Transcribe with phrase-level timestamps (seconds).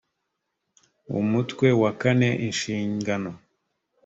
[1.19, 3.31] umutwe wa kane inshingano